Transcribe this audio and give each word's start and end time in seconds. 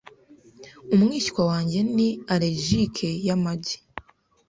Umwishywa 0.95 1.41
wanjye 1.51 1.79
ni 1.95 2.09
allergique 2.33 3.09
yamagi. 3.27 3.75